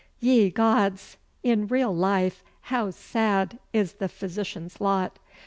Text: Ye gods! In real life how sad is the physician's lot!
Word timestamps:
Ye 0.19 0.49
gods! 0.49 1.17
In 1.43 1.67
real 1.67 1.95
life 1.95 2.43
how 2.73 2.89
sad 2.89 3.59
is 3.71 3.93
the 3.93 4.09
physician's 4.09 4.81
lot! 4.81 5.19